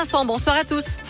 Vincent, 0.00 0.24
bonsoir 0.24 0.56
à 0.56 0.64
tous. 0.64 1.00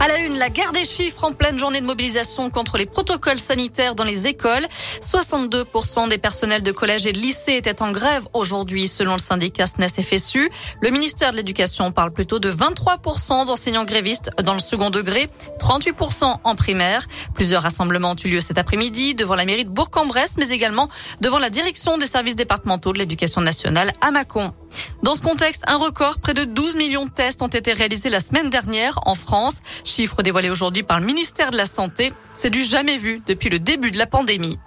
À 0.00 0.08
la 0.08 0.18
une, 0.18 0.36
la 0.36 0.50
guerre 0.50 0.72
des 0.72 0.84
chiffres 0.84 1.22
en 1.22 1.32
pleine 1.32 1.56
journée 1.56 1.80
de 1.80 1.86
mobilisation 1.86 2.50
contre 2.50 2.76
les 2.76 2.86
protocoles 2.86 3.38
sanitaires 3.38 3.94
dans 3.94 4.02
les 4.02 4.26
écoles. 4.26 4.66
62% 5.00 6.08
des 6.08 6.18
personnels 6.18 6.64
de 6.64 6.72
collège 6.72 7.06
et 7.06 7.12
de 7.12 7.18
lycée 7.18 7.52
étaient 7.52 7.80
en 7.82 7.92
grève 7.92 8.26
aujourd'hui, 8.32 8.88
selon 8.88 9.12
le 9.12 9.20
syndicat 9.20 9.68
SNES 9.68 10.02
FSU. 10.02 10.50
Le 10.80 10.90
ministère 10.90 11.30
de 11.30 11.36
l'Éducation 11.36 11.92
parle 11.92 12.12
plutôt 12.12 12.40
de 12.40 12.50
23% 12.50 13.46
d'enseignants 13.46 13.84
grévistes 13.84 14.32
dans 14.42 14.54
le 14.54 14.58
second 14.58 14.90
degré, 14.90 15.28
38% 15.60 16.38
en 16.42 16.54
primaire. 16.56 17.06
Plusieurs 17.32 17.62
rassemblements 17.62 18.10
ont 18.10 18.16
eu 18.24 18.28
lieu 18.28 18.40
cet 18.40 18.58
après-midi 18.58 19.14
devant 19.14 19.36
la 19.36 19.44
mairie 19.44 19.64
de 19.64 19.70
Bourg-en-Bresse, 19.70 20.34
mais 20.36 20.48
également 20.48 20.88
devant 21.20 21.38
la 21.38 21.48
direction 21.48 21.96
des 21.96 22.06
services 22.06 22.34
départementaux 22.34 22.92
de 22.92 22.98
l'éducation 22.98 23.40
nationale 23.40 23.92
à 24.00 24.10
Mâcon. 24.10 24.52
Dans 25.02 25.14
ce 25.14 25.20
contexte, 25.20 25.62
un 25.66 25.76
record, 25.76 26.18
près 26.18 26.34
de 26.34 26.44
12 26.44 26.76
millions 26.76 27.06
de 27.06 27.10
tests 27.10 27.42
ont 27.42 27.48
été 27.48 27.72
réalisés 27.72 28.10
la 28.10 28.20
semaine 28.20 28.50
dernière 28.50 28.98
en 29.06 29.14
France. 29.14 29.60
Chiffre 29.84 30.22
dévoilé 30.22 30.50
aujourd'hui 30.50 30.82
par 30.82 31.00
le 31.00 31.06
ministère 31.06 31.50
de 31.50 31.56
la 31.56 31.66
Santé. 31.66 32.12
C'est 32.32 32.50
du 32.50 32.62
jamais 32.62 32.96
vu 32.96 33.22
depuis 33.26 33.50
le 33.50 33.58
début 33.58 33.90
de 33.90 33.98
la 33.98 34.06
pandémie. 34.06 34.58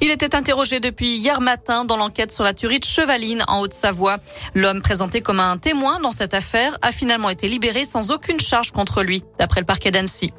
Il 0.00 0.10
était 0.10 0.34
interrogé 0.34 0.80
depuis 0.80 1.16
hier 1.16 1.40
matin 1.40 1.84
dans 1.84 1.96
l'enquête 1.96 2.32
sur 2.32 2.44
la 2.44 2.54
tuerie 2.54 2.80
de 2.80 2.84
Chevaline 2.84 3.44
en 3.48 3.60
Haute-Savoie. 3.60 4.18
L'homme 4.54 4.82
présenté 4.82 5.20
comme 5.20 5.40
un 5.40 5.58
témoin 5.58 6.00
dans 6.00 6.10
cette 6.10 6.34
affaire 6.34 6.76
a 6.82 6.90
finalement 6.90 7.30
été 7.30 7.46
libéré 7.46 7.84
sans 7.84 8.10
aucune 8.10 8.40
charge 8.40 8.72
contre 8.72 9.02
lui, 9.02 9.22
d'après 9.38 9.60
le 9.60 9.66
parquet 9.66 9.90
d'Annecy. 9.90 10.32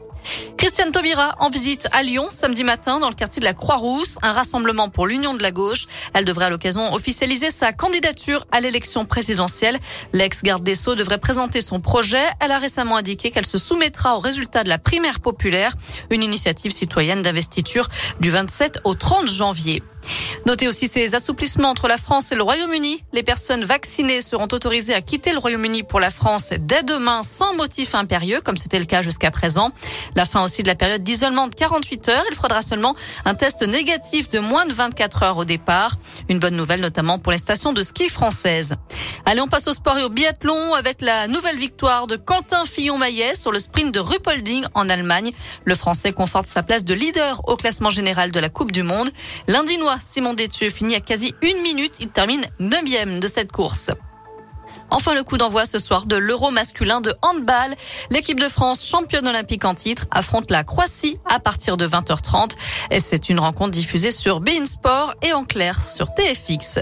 Christiane 0.58 0.92
Taubira 0.92 1.36
en 1.40 1.50
visite 1.50 1.88
à 1.92 2.04
Lyon 2.04 2.28
samedi 2.30 2.64
matin 2.64 3.00
dans 3.00 3.10
le 3.10 3.16
quartier 3.16 3.40
de 3.40 3.46
la 3.46 3.54
Croix-Rousse, 3.54 4.18
un 4.22 4.32
rassemblement 4.32 4.90
pour 4.90 5.08
l'union 5.08 5.34
de 5.34 5.44
la 5.44 5.52
gauche. 5.52 5.86
Elle 6.14 6.26
devrait 6.26 6.46
à 6.46 6.50
l'occasion 6.50 6.94
officialiser 6.94 7.52
sa 7.52 7.74
candidature 7.74 8.46
à 8.52 8.62
l'élection 8.62 9.06
présidentielle. 9.06 9.80
L'ex-garde 10.14 10.64
des 10.64 10.76
Sceaux 10.76 10.96
devrait 10.96 11.18
présenter 11.18 11.62
son 11.62 11.80
projet. 11.80 12.24
Elle 12.40 12.52
a 12.52 12.60
récemment 12.60 12.98
indiqué 12.98 13.32
qu'elle 13.32 13.46
se 13.46 13.58
soumettra 13.58 14.18
aux 14.18 14.22
résultats 14.22 14.64
de 14.64 14.70
la 14.70 14.78
primaire 14.78 15.20
populaire, 15.20 15.74
une 16.10 16.24
initiative 16.24 16.72
citoyenne 16.72 17.22
d'investiture 17.22 17.90
du 18.20 18.30
27 18.30 18.80
au 18.84 18.96
30 18.96 19.28
janvier. 19.28 19.84
Notez 20.46 20.68
aussi 20.68 20.88
ces 20.88 21.16
assouplissements 21.16 21.70
entre 21.70 21.88
la 21.88 21.98
France 21.98 22.32
et 22.32 22.36
le 22.36 22.44
Royaume-Uni. 22.44 23.04
Les 23.14 23.24
personnes 23.24 23.64
vaccinées 23.64 24.22
seront 24.22 24.48
autorisées 24.52 24.94
à 24.94 25.02
quitter 25.02 25.32
le 25.32 25.40
Royaume-Uni 25.40 25.84
pour 25.84 26.00
la 26.00 26.10
France 26.10 26.50
dès 26.60 26.84
demain 26.84 27.24
sans 27.24 27.54
motif 27.54 27.96
impérieux, 27.96 28.42
comme 28.44 28.58
c'était 28.58 28.80
le 28.80 28.86
cas 28.86 29.02
jusqu'à 29.02 29.32
présent. 29.32 29.72
La 30.16 30.26
fin 30.26 30.44
aussi 30.44 30.64
de 30.64 30.68
la 30.68 30.76
période 30.76 31.04
d'isolement 31.04 31.48
de 31.48 31.56
48 31.56 32.10
heures. 32.10 32.24
Il 32.30 32.36
faudra 32.36 32.62
seulement 32.62 32.96
un 33.26 33.36
test 33.36 33.62
négatif 33.62 34.30
de 34.30 34.40
moins 34.40 34.66
de 34.66 34.74
24 34.74 35.24
heures 35.24 35.38
au 35.38 35.46
départ. 35.46 35.98
Une 36.30 36.40
bonne 36.40 36.56
nouvelle 36.56 36.82
notamment 36.82 37.20
pour 37.20 37.32
les 37.32 37.38
stations 37.38 37.74
de 37.74 37.82
ski 37.82 38.10
françaises. 38.10 38.76
Allez, 39.26 39.42
on 39.42 39.48
passe 39.48 39.68
au 39.68 39.74
sport 39.74 39.98
et 39.98 40.04
au 40.04 40.10
biathlon 40.10 40.74
avec 40.74 41.02
la 41.02 41.28
nouvelle 41.28 41.58
victoire 41.58 42.08
de 42.08 42.16
Quentin 42.16 42.66
Fillon-Maillet 42.66 43.36
sur 43.36 43.52
le 43.52 43.60
sprint 43.60 43.94
de 43.94 44.00
Ruppolding 44.00 44.66
en 44.74 44.90
Allemagne. 44.90 45.32
Le 45.66 45.76
Français 45.76 46.12
conforte 46.12 46.48
sa 46.48 46.64
place 46.64 46.84
de 46.84 46.94
leader 46.94 47.42
au 47.48 47.56
classement 47.56 47.90
général 47.90 48.32
de 48.32 48.40
la 48.40 48.50
Coupe 48.50 48.72
du 48.72 48.84
Monde. 48.84 49.10
Simon 50.02 50.34
Détieux 50.34 50.70
finit 50.70 50.96
à 50.96 51.00
quasi 51.00 51.36
une 51.42 51.62
minute. 51.62 51.94
Il 52.00 52.10
termine 52.10 52.44
neuvième 52.60 53.20
de 53.20 53.28
cette 53.28 53.52
course. 53.52 53.92
Enfin, 54.90 55.16
le 55.16 55.24
coup 55.24 55.38
d'envoi 55.38 55.66
ce 55.66 55.80
soir 55.80 56.06
de 56.06 56.16
l'Euro 56.16 56.52
masculin 56.52 57.02
de 57.02 57.16
handball. 57.24 57.76
L'équipe 58.12 58.40
de 58.40 58.48
France, 58.48 58.86
championne 58.86 59.28
olympique 59.28 59.66
en 59.66 59.74
titre, 59.74 60.06
affronte 60.12 60.52
la 60.52 60.64
Croatie 60.64 61.18
à 61.26 61.40
partir 61.40 61.78
de 61.78 61.88
20h30. 61.88 62.52
Et 62.92 63.00
c'est 63.00 63.30
une 63.30 63.40
rencontre 63.40 63.72
diffusée 63.72 64.12
sur 64.12 64.40
Bein 64.40 64.68
Sport 64.68 65.16
et 65.24 65.34
en 65.34 65.46
clair 65.46 65.82
sur 65.82 66.14
TFX. 66.14 66.80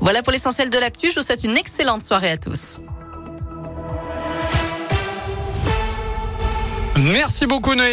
Voilà 0.00 0.22
pour 0.22 0.32
l'essentiel 0.32 0.68
de 0.68 0.78
l'actu. 0.78 1.10
Je 1.10 1.20
vous 1.20 1.26
souhaite 1.26 1.44
une 1.44 1.56
excellente 1.56 2.04
soirée 2.04 2.32
à 2.32 2.38
tous. 2.38 2.80
Merci 6.96 7.46
beaucoup 7.46 7.74
Noémie. 7.74 7.92